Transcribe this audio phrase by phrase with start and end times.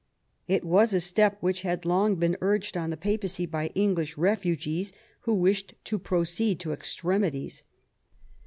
[0.47, 4.93] It was a step which had long been urged on the Papacy by English refugees,
[5.19, 7.63] who wished to proceed to extremities.